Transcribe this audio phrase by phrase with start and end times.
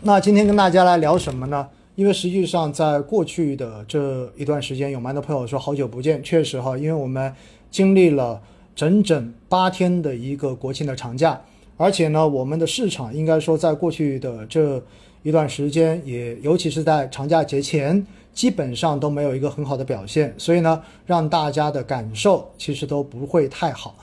[0.00, 1.68] 那今天跟大家来聊什么呢？
[1.96, 7.34] 因为实际上在过去的这一段时间，有蛮多朋友说好久不见，确实哈，因为我们
[7.68, 8.40] 经历了
[8.76, 11.40] 整整八天的一个国庆的长假，
[11.76, 14.80] 而且呢，我们的市场应该说在过去的这
[15.24, 23.96] 一段时间，也尤其是在长假节前，基本上都没有一个很好的表现，所以呢，让大家的感受其实都不会太好。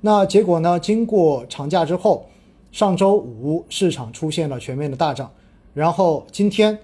[0.00, 2.26] 那结果呢，经过长假之后，
[2.72, 5.30] 上周五市场出现了全面的大涨。
[5.74, 6.78] 然后今天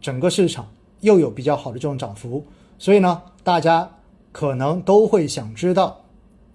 [0.00, 0.68] 整个市场
[1.00, 2.44] 又有比较好的这种涨幅，
[2.78, 3.90] 所以呢，大家
[4.32, 6.02] 可能都会想知道，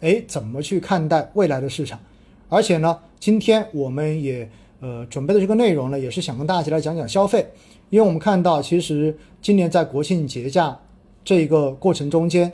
[0.02, 2.00] 哎，怎么去看待未来的市场？
[2.48, 4.48] 而且呢，今天我们也
[4.82, 7.48] 呃准备的这个内容呢，也是想跟大家来讲讲消费，
[7.90, 10.78] 因为我们看到其实今年在国庆节假
[11.26, 12.54] 这一个过程中间，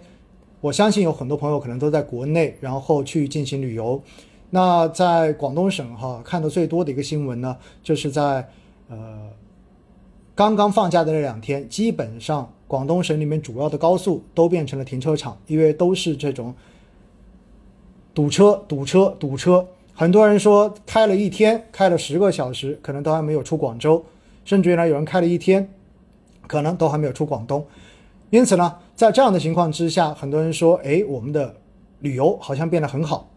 [0.61, 4.01] 我相信有很多朋友可能都在国内，然后去进行旅游。
[4.49, 8.47] 那在广东省哈，看的最多的一个新闻呢，就是在。
[8.87, 9.31] 呃，
[10.35, 16.53] 刚刚放假的那两天，基本上广东省里面主要的高速都变成了停车场，因为都是这种
[18.13, 19.67] 堵车、堵车、堵车。
[19.95, 24.05] 很多人说开了一天，开了十个小时，可能都还没有出广州，
[24.43, 25.67] 甚至于呢，有人开了一天，
[26.45, 27.65] 可能都还没有出广东。
[28.29, 31.55] 因此呢，在这样的情况之下，很多人说，哎，我们的
[32.01, 33.31] 旅游好像变得很好，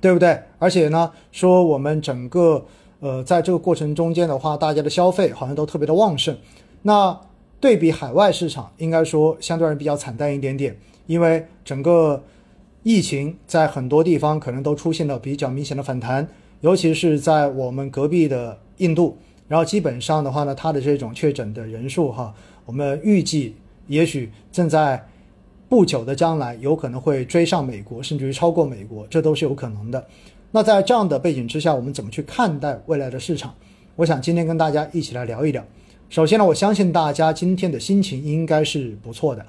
[0.00, 0.40] 对不对？
[0.60, 2.64] 而且呢，说我们整个。
[3.00, 6.36] 呃，在这个过程中间的话，大家的消费好像都特别的旺盛。
[6.82, 7.18] 那
[7.58, 10.76] 对比海外市场，应该说相对而言比较惨淡一点点，
[11.06, 12.22] 因为整个
[12.82, 16.26] 疫情在很多地方可能都出现了比较明显的反弹，
[16.60, 19.18] 尤其是在我们隔壁的印度。
[19.48, 22.32] 然后基本上的话呢，它的这种确诊的人数哈，
[22.64, 23.56] 我们预计
[23.88, 25.04] 也许正在
[25.68, 30.06] 不久的将来有可能会追上美国，甚至于超过美国，这都是有可能的。
[30.52, 33.54] 那在这样的背景之下，我们怎么去看待未来的市场？
[33.94, 35.64] 我想今天跟大家一起来聊一聊。
[36.08, 39.46] 首先呢，我相信大家今天的心情应该是不错的，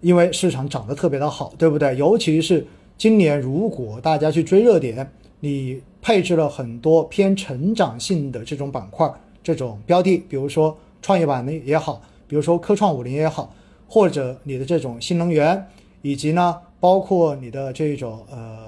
[0.00, 1.94] 因为市场涨得特别的好，对不对？
[1.94, 2.66] 尤其是
[2.96, 13.54] 今年，如果大家去追热点，你配置了很多偏成长性的这种板块、这种标的，比如说创业板的也好，比如说科创五零也好，
[13.86, 15.66] 或者你的这种新能源，
[16.00, 18.59] 以及呢，包括你的这种呃。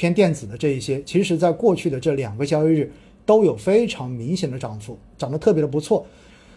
[0.00, 2.90] 偏电子的这一些，其实在过去的这两个交易日
[3.26, 6.06] 都有非常明显的涨幅，涨得特别的不错。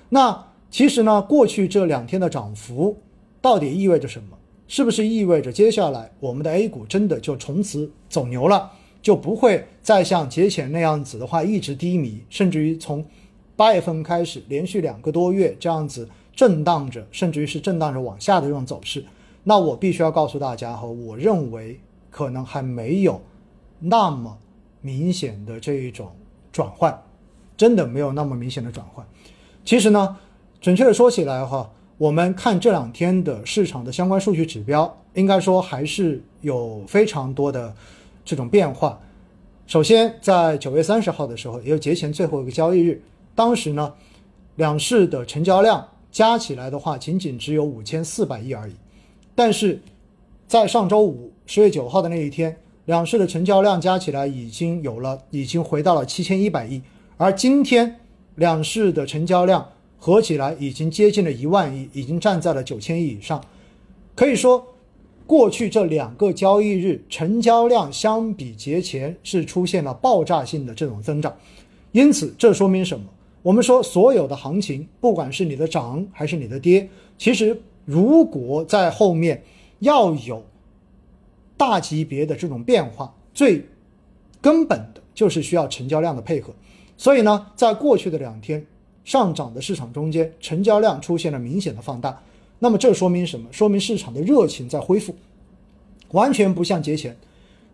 [0.08, 2.96] 那其实呢，过去这两天的涨幅
[3.42, 4.38] 到底意味着什么？
[4.66, 8.72] 是不是意味着接下来我们的 A 股真的就从此走牛了，
[9.02, 13.04] 就不会再像节前那样子的话一直低迷，甚至于从
[13.58, 19.04] 八月份开始连续两个多月这样子震荡着，甚至于是震荡着往下的这种走势？
[19.44, 21.78] 那我必须要告诉大家哈，我认为
[22.10, 23.22] 可能还没有。
[23.86, 24.38] 那么
[24.80, 26.10] 明显的这一种
[26.54, 26.98] 转换，
[27.58, 29.06] 真的没有那么明显的转换。
[29.66, 30.18] 其实呢，
[30.62, 37.76] 准确的说起来哈，我们看这两天的市场的相关数据指标，应该说还是有非常多的
[38.24, 38.98] 这种变化。
[39.68, 43.02] 首先，在九月三十号的时候，也有节前最后一个交易日，
[43.36, 43.94] 当时呢，
[44.56, 48.74] 两市的成交量加起来的话，仅仅只有五千四百亿而已。
[49.36, 49.82] 但是
[50.48, 52.58] 在上周五十月九号的那一天。
[52.86, 56.82] 两市的成交量加起来已经有了，已经回到了七千一百亿，
[57.16, 58.00] 而今天
[58.36, 63.42] 两市的成交量合起来已经接近了一万亿，已经站在了九千亿以上。
[64.16, 64.68] 可以说，
[65.26, 71.34] 过去这两个交易日成交量相比节前是出现了爆炸性的这种增长。
[71.94, 73.06] 因此，这说明什么？
[73.44, 79.42] 我们说，所有的行情，不管是你的涨还是你的跌，其实如果在后面
[79.80, 80.44] 要有。
[81.66, 83.66] 大级别的这种变化，最
[84.42, 86.54] 根本的就是需要成交量的配合。
[86.98, 88.66] 所以呢，在过去的两天
[89.06, 92.22] 上涨的市场中间，成交量出现了明显的放大。
[92.60, 93.48] 那么这说明什么？
[93.50, 95.16] 说明市场的热情在恢复，
[96.12, 97.16] 完全不像节前。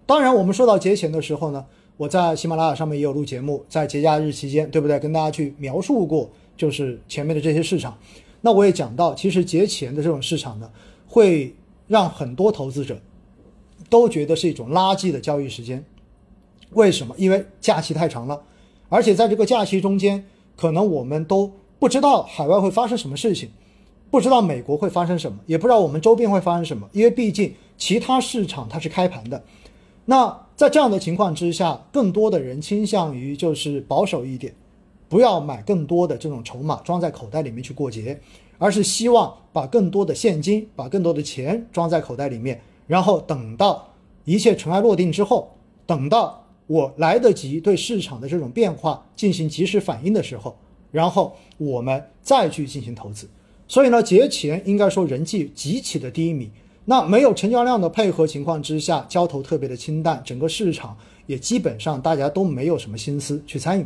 [0.06, 1.66] 当然，我们说到节前的时候呢，
[1.98, 5.00] 我在喜马拉雅上面也有录节目，在节假日期间，对不对？
[5.00, 7.97] 跟大家去描述过，就是前面的这些市场。
[8.40, 10.70] 那我也讲到，其实节前的这种市场呢，
[11.08, 11.52] 会
[11.88, 12.96] 让很多投资者。
[13.90, 15.84] 都觉得是一种垃圾的交易时间，
[16.72, 17.16] 为什么？
[17.18, 18.41] 因为假期太长了，
[18.88, 20.26] 而且在这个假期中间，
[20.56, 23.50] 可能我们都不知道海外会发生什么事情，
[24.12, 26.88] 不知道美国会发生什么，也不知道我们周边会发生什么。
[26.91, 29.44] 因为毕竟其他市场它是开盘的，
[30.06, 34.53] 那在这样的情况之下，更多的人倾向于就是保守一点，
[35.08, 38.20] 不要买更多的这种筹码装在口袋里面去过节，
[38.58, 42.62] 而是希望把更多的现金，把更多的钱装在口袋里面。
[42.90, 43.94] 然后等到
[44.26, 45.56] 一切尘埃落定之后，
[45.86, 50.58] 等到我来得及对市场的这种变化进行及时反应的时候，
[50.91, 53.30] 然后我们再去进行投资。
[53.68, 56.50] 所以呢，节前应该说人气极其的低迷。
[56.86, 60.97] 那没有成交量的配合情况之下，交投特别的清淡，整个市场
[61.28, 63.85] 也基本上大家都没有什么心思去参与。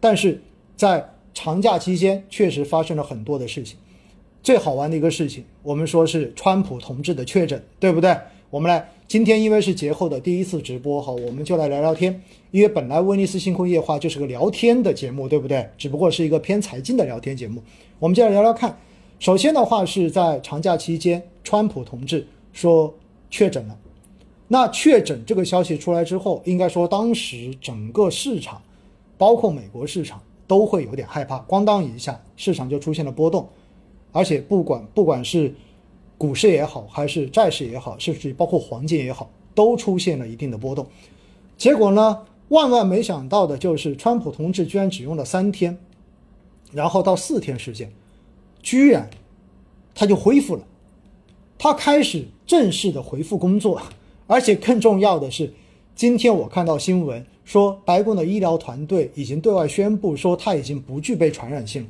[0.00, 0.40] 但是
[0.74, 3.76] 在长假期间，确实发生了很多的事情。
[4.42, 8.16] 最好玩的一个事情，我们说是川普同志的确诊，对不对？
[8.50, 12.22] 我们来，今天因为是节后的第一次直播哈，我们就来聊聊天。
[12.50, 15.68] 因为本来威尼斯星空夜话就是个聊天的节目，对不对？
[15.76, 17.62] 只不过是一个偏财经的聊天节目。
[17.98, 18.74] 我们就来聊聊看。
[19.18, 22.26] 首先的话是在长假期间，川普同志。
[22.54, 22.94] 说
[23.28, 23.78] 确诊了，
[24.48, 28.62] 那确诊这个消息出来之后，应该说当时整个市场，
[29.18, 33.46] 包括美国市场都会有点害怕，咣当一下，市场就出现了波动，
[34.10, 35.54] 而且不管不管是
[36.18, 40.84] 股市也好，还是债市也好，甚至包括黄金也好，都出现了一定的波动。
[41.56, 45.78] 结果呢，万万没想到的就是，川普同志居然只用了三天，
[46.72, 47.92] 然后到四天时间，
[48.60, 49.08] 居然
[49.94, 50.62] 他就恢复了。
[51.56, 53.80] 他开始正式的回复工作，
[54.26, 55.52] 而且更重要的是，
[55.94, 61.88] 今天我看到新闻说，白宫的医疗团队已经对外宣布说他已经不具备传染性了，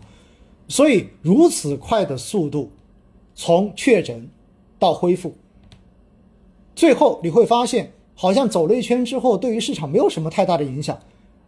[0.69, 2.71] 所以如此快的速度，
[3.41, 4.29] 从确诊
[4.81, 5.33] 到恢复，
[6.75, 10.99] 最后你会发现，好像走了一圈之后，对于市场没有什么太大的影响，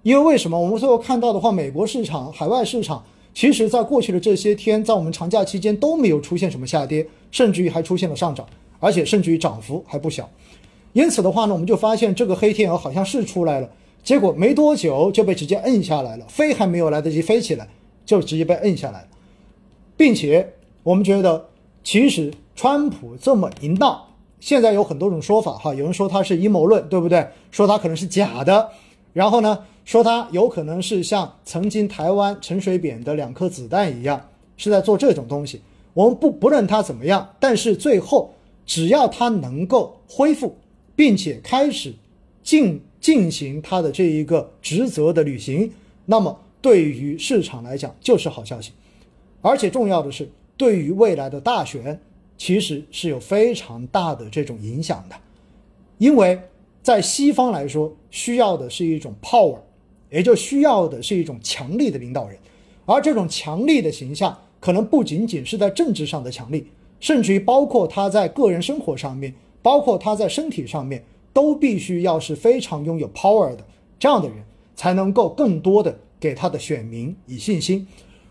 [0.05, 0.57] 因为为什么？
[0.57, 3.05] 我们最后看到的话，美国市场、海外市场。
[3.35, 8.47] 其实，在过去的这些天，在我们长假期间都没有出现什么下跌，甚至于还出现了上涨，
[8.79, 10.31] 而且甚至于涨幅还不小。
[10.93, 13.69] 因此的话呢，我们就发现这个黑天鹅好像是出来了，
[14.05, 17.69] 结果没多久就被直接摁下来了，飞还没有来得及飞起来，
[18.07, 19.09] 就直接被摁下来了。
[19.97, 21.51] 并且我们觉得，
[21.83, 27.29] 其实川普这么一闹，现在有很多种说法哈，有人说他是阴谋论，对不对？
[27.51, 28.71] 说他可能是假的，
[29.13, 29.65] 然后呢？
[29.83, 35.63] 说他有可能是像曾经台湾陈水扁的两颗子弹一样，是在做这种东西。
[35.95, 38.33] 我们不不论他怎么样，但是最后
[38.65, 40.57] 只要他能够恢复，
[40.95, 41.93] 并且开始
[42.45, 45.73] 进进行他的这一个职责的履行，
[46.07, 48.71] 那么对于市场来讲就是好消息。
[49.41, 50.31] 而且重要的是，
[50.61, 51.99] 对于未来的大选，
[52.37, 55.17] 其实是有非常大的这种影响的，
[55.97, 56.39] 因为
[56.83, 59.61] 在西方来说，需要的是一种 power。
[60.11, 62.37] 也就需要的是一种强力的领导人，
[62.85, 66.67] 而这种强力的形象可能不仅仅是在政治上的强力，
[66.99, 69.33] 甚至于包括他在个人生活上面，
[69.63, 73.65] 包括他在身体上面，都必须要是非常拥有 power 的
[74.01, 74.39] 这样的人，
[74.75, 77.87] 才能够更多的给他的选民以信心。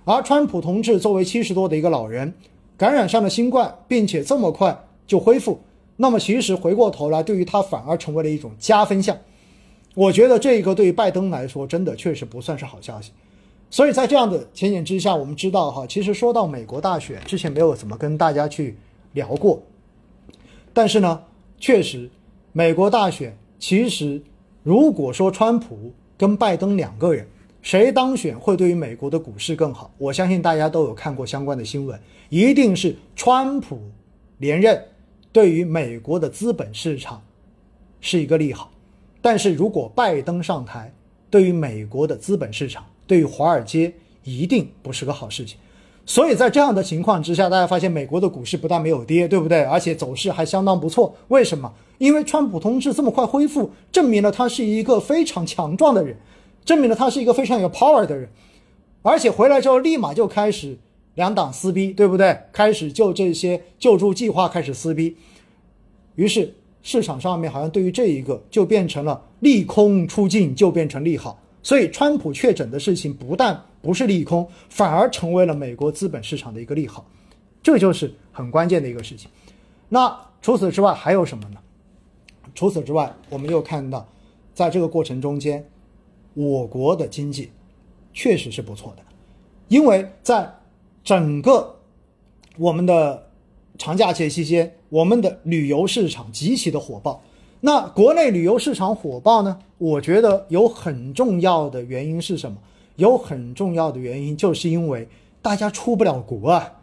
[0.10, 2.34] 而川普同志作为七十多的一个老人，
[2.76, 5.60] 感染上了新冠，并且这么快就恢复，
[5.98, 9.16] 那么其实回过头来，对于他反而成为了一种加分项。
[9.94, 13.12] 我觉得这个对于拜登来说，真的确实不算是好消息。
[13.70, 18.78] 所以在这样的前景之下，我们知道哈，其实说到美国大选，之前没有怎么跟大家去
[19.14, 19.62] 聊过。
[20.74, 21.22] 但是呢，
[21.60, 22.10] 确实，
[22.52, 24.24] 美国大选其实，
[24.64, 27.28] 如果说川普跟拜登两个人
[27.62, 33.80] 谁当选会对于美国的股市更好，我相信大家都有看过相关的新闻，一定是川普
[34.38, 34.82] 连任，
[35.32, 37.22] 对于美国的资本市场
[38.00, 38.72] 是一个利好。
[39.22, 40.94] 但是如果拜登上台，
[41.30, 45.58] 对于美国的资本市场，对于华尔街一定不是个好事情。
[46.06, 49.62] 所以在这样的情况之下，大家发现美国的股市不但没有跌，对不对？
[49.64, 51.14] 而且走势还相当不错。
[51.28, 51.72] 为什么？
[52.00, 56.16] 因为川普同志这么快恢复，证明了他是一个非常强壮的人，
[56.70, 58.30] 证明了他是一个非常有 power 的人。
[59.02, 60.78] 而且回来之后，立马就开始
[61.16, 62.38] 两党撕逼，对不对？
[62.52, 65.18] 开始就这些救助计划开始撕逼。
[66.16, 66.54] 于是。
[66.82, 77.06] 市场上面好像对于这一个就变成了利空出尽，就变成利好，所以川普确诊的事情不但不是利空，反而成为了美国资本市场的一个利好，
[77.62, 79.30] 这就是很关键的一个事情。
[79.90, 81.58] 那除此之外还有什么呢？
[82.56, 84.08] 除此之外，我们又看到，
[84.54, 85.70] 在这个过程中间，
[86.48, 87.52] 我国的经济
[88.14, 89.04] 确实是不错的，
[89.68, 90.50] 因为在
[91.04, 91.76] 整个
[92.58, 93.26] 我们的。
[93.78, 97.24] 长假期期间，我们的旅游市场极其的火爆。
[97.62, 99.58] 那国内旅游市场火爆呢？
[99.78, 102.58] 我觉得有很重要的原因是什么？
[102.98, 105.08] 有很重要的原因就是因为
[105.42, 106.74] 大家出不了国啊。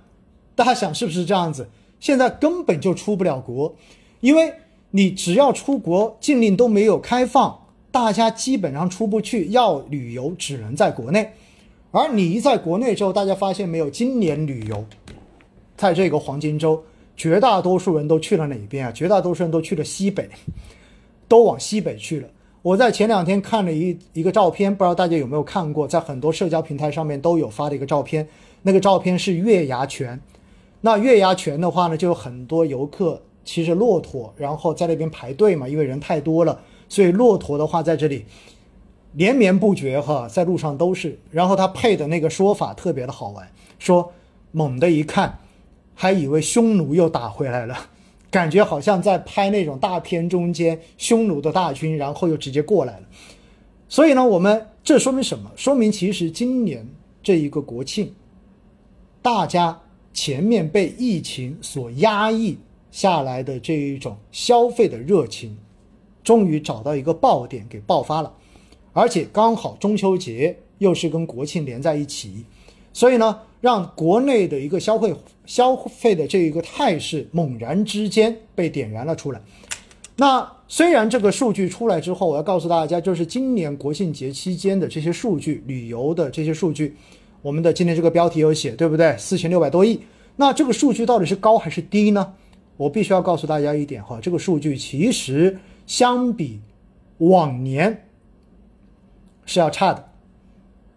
[0.55, 1.69] 大家想是不是这样子？
[2.01, 3.75] 现在根本就出不了国，
[4.21, 4.55] 因为
[4.93, 7.66] 你只要出国，禁令都没有开放，
[7.97, 11.31] 大家基本上出不去，要旅游只能在国内。
[11.93, 13.89] 而你一在国内之后，大家发现没有？
[13.89, 14.85] 今年旅游。
[15.79, 16.83] 在这个黄金周，
[17.17, 18.93] 绝大多数人都去了哪边啊？
[18.93, 20.29] 绝大多数人都去了西北，
[21.27, 22.29] 都往西北去了。
[22.61, 28.29] 我在前两天看了一一个照片，不知道大家有没有看过，在很多社交平台上面都有发的一个照片。
[28.61, 30.21] 那个照片是月牙泉，
[30.83, 38.25] 那月牙泉的话呢，就有很多游客骑着骆驼，然后在那边排队嘛，因为人太多了，所以骆驼的话在这里
[39.13, 41.19] 连绵不绝哈，在路上都是。
[41.31, 44.13] 然后他配的那个说法特别的好玩，说
[44.53, 45.39] 猛的一看，
[45.95, 47.77] 还以为匈奴又打回来了。
[48.31, 53.07] 感觉好像在拍那种大片中间匈奴的大军，然后又直接过来了。
[53.89, 55.51] 所以呢，我们这说明什么？
[55.57, 56.87] 说明其实今年
[57.23, 58.13] 这一个国庆，
[59.23, 59.81] 大家
[60.13, 62.59] 前面被疫情所压抑
[62.91, 65.57] 下来的这一种消费的热情，
[66.27, 68.35] 终于找到一个爆点给爆发了，
[68.93, 72.45] 而且刚好中秋节又是跟国庆连在一起，
[72.93, 73.41] 所以呢。
[73.63, 75.13] 让国内的一个消费
[75.45, 79.41] 消费的这一个态势猛然之间被点燃了出来。
[80.17, 86.95] 那虽然这个数据出来之后，我要告诉大家，就是今年国庆节期间的这些数据，旅游的这些数据，
[87.43, 89.17] 我们的今天这个标题有写，对不对？
[89.19, 90.01] 四千六百多亿。
[90.37, 92.35] 那这个数据到底是高还是低呢？
[92.77, 96.61] 我必须要告诉大家一点哈，这个数据其实相比
[97.19, 98.07] 往年
[99.45, 100.13] 是要差的。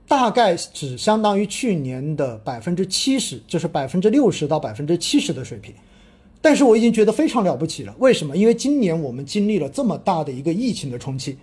[0.08, 5.72] 大概只相当于去年的百分之七十，就是百分之六十到百分之七十的水平，
[6.41, 7.96] 但是我已经觉得非常了不起了。
[8.00, 8.36] 为什么？
[8.36, 11.38] 因为今年我们经历了这么大的一个疫情的冲击，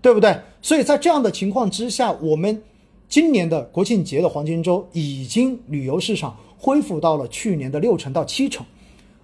[0.00, 0.34] 对不对？
[0.62, 2.62] 所以在这样的情况之下，我们
[3.06, 8.64] 今年的国庆节的黄金周已经旅游市场恢复到了去年的六成到七成，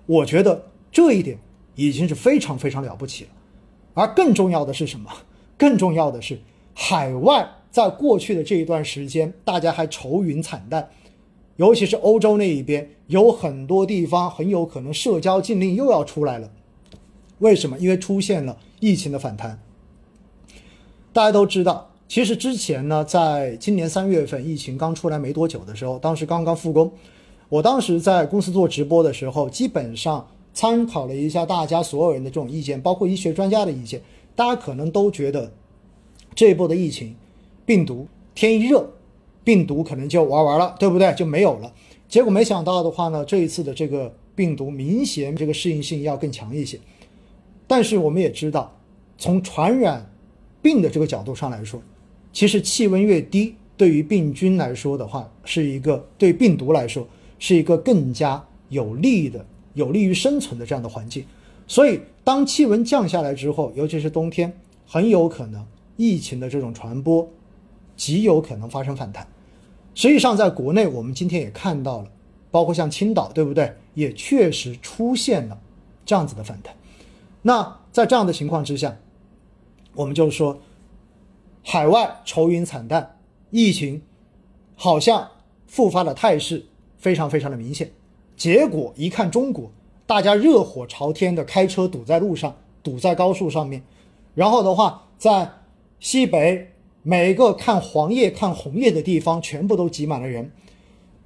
[0.05, 1.39] 我觉得这一点
[1.77, 3.31] 已经是非常非常了不起了。
[3.95, 5.11] 而更重要的是什么？
[5.57, 6.39] 更重要的是
[6.75, 7.49] 海外。
[7.71, 10.91] 在过去的这一段时间，大家还愁云惨淡，
[11.57, 16.51] 尤其是欧洲那一边，有很多地方很有可能社交禁令又要出来了。
[17.39, 17.79] 为什么？
[17.79, 19.59] 因为出现了疫情的反弹。
[21.15, 26.93] 大家都知道，其实之前呢，在今年三月份疫情刚出来没多久的时候，当时刚刚复工，
[27.49, 34.01] 我当时在公司做直播的时候，基本上参考了一下大家所有人的这种意见，包括医学专家的意见，
[34.35, 35.53] 大家可能都觉得
[36.35, 37.15] 这一波的疫情。
[37.65, 38.85] 病毒天一热，
[39.45, 41.15] 病毒可能就玩完了，对不对？
[41.15, 41.73] 就没有了。
[42.09, 46.79] 结果没想到的话呢，这一次的这个病毒明显这个适应性要更强一些。
[47.69, 48.77] 但是我们也知道，
[49.17, 50.11] 从传染
[50.61, 51.81] 病的这个角度上来说，
[52.33, 57.07] 其实气温越低，对于病菌来说的话，是一个对病毒来说
[57.39, 61.25] 是一个更加有利的、有利于生存的这样的环境。
[61.67, 64.53] 所以，当气温降下来之后，尤其是冬天，
[64.87, 67.29] 很有可能疫情的这种传播。
[67.95, 69.29] 极有可能发生反弹。
[69.95, 72.11] 实际上，在国内，我们今天也看到了，
[72.51, 73.77] 包括像青岛，对不对？
[73.95, 75.61] 也确实出现了
[76.05, 76.75] 这样子的反弹。
[77.43, 78.97] 那在这样的情况之下，
[79.95, 80.59] 我们就是说，
[81.63, 83.19] 海外愁云惨淡，
[83.51, 84.03] 疫情
[84.75, 85.31] 好像
[85.67, 87.93] 复发的态势非常非常的明显。
[88.43, 89.71] 结果一看中国，
[90.05, 93.85] 大家热火朝天的开车堵在路上，堵在高速上面，
[94.35, 95.49] 然后的话，在
[96.01, 96.73] 西北。
[97.05, 100.51] 每个看黄叶、看红叶的地方，全部都挤满了人。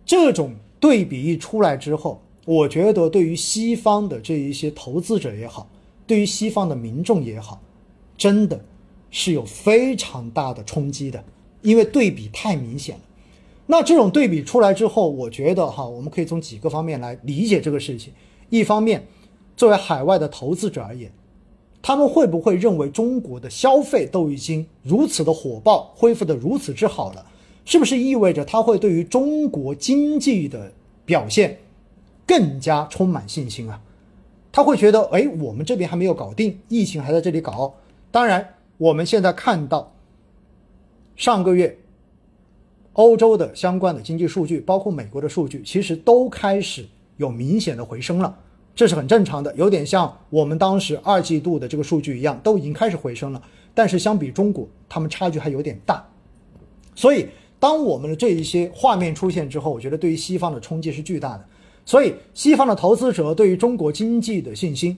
[0.05, 5.71] 这种对比一出来之后，我觉得对于西方的这一些投资者也好，
[6.07, 7.63] 对于西方的民众也好，
[8.19, 8.63] 真的
[9.11, 11.25] 是有非常大的冲击的，
[11.63, 13.03] 因为对比太明显了。
[13.67, 18.13] 那这种对比出来之后，我觉得哈，我们可以从几个方面来理解这个事情。
[18.49, 19.07] 一方面，
[19.57, 21.11] 作为海外的投资者而言。
[21.83, 27.25] 他们会不会认为中国的消费都已经如此的火爆，恢复的如此之好了？
[27.65, 30.73] 是不是意味着他会对于中国经济的
[31.05, 31.59] 表现
[32.27, 33.81] 更加充满信心啊？
[34.51, 37.75] 他会觉得，哎，我们这边还没有搞定，疫情还在这里搞。
[38.11, 39.93] 当然，我们现在看到
[41.15, 41.79] 上个月
[42.97, 46.87] 欧洲的相关的经济数据，包括美国的数据，其实都开始
[47.19, 48.39] 有明显的回升了。
[48.75, 53.43] 这是很正常的，有点像我们当时二季度的这个数据一样，都已经开始回升了。
[53.75, 56.07] 但是相比中国，他们差距还有点大。
[56.95, 57.27] 所以，
[57.59, 61.45] 当我们的这一些画面出现之后，我觉得对于西方的冲击是巨大的。
[61.85, 64.97] 所以，西方的投资者对于中国经济的信心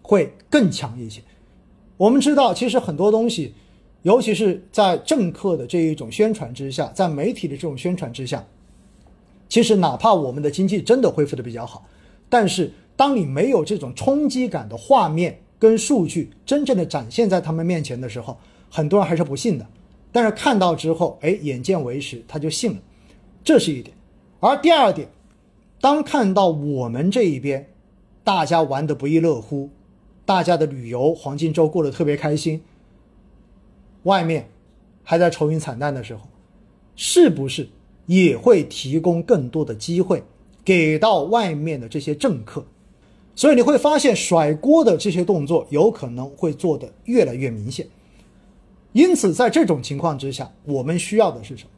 [0.00, 1.20] 会更强一些。
[1.96, 3.54] 我们知道，其实很多东西，
[4.02, 8.46] 尤其是在政客的这一种宣传之下，在媒体的这种宣传之下，
[9.48, 11.84] 其实哪怕我们的经济真的恢复的比较好。
[12.28, 18.38] 但是，当你没有这种冲击感的画面跟数据真正的展现在他们面前的时候，
[18.70, 19.66] 很多人还是不信的。
[20.12, 22.78] 但是看到之后，哎，眼见为实，他就信了，
[23.42, 23.96] 这是一点。
[24.40, 25.08] 而第二点，
[25.80, 27.68] 当看到我们这一边，
[28.24, 29.70] 大家玩得不亦乐乎，
[30.24, 32.60] 大家的旅游黄金周过得特别开心，
[34.08, 34.48] 外面
[35.04, 36.22] 还在愁云惨淡的时候，
[36.96, 37.68] 是不是
[38.06, 40.24] 也会提供更多的机会
[40.64, 42.64] 给到外面的这些政客？
[43.36, 47.86] 所以你会发现，甩锅的这些动作有可能会做得越来越明显。
[48.92, 51.70] 因此，在这种情况之下，我们需要的是什么？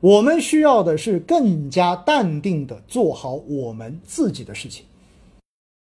[0.00, 4.84] 我们需要的是更加淡定的做好我们自己的事情。